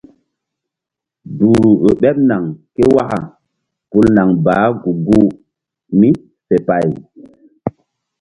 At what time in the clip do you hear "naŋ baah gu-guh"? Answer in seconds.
4.15-5.29